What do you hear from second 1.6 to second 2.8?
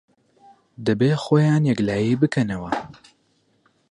یەکلایی بکەنەوە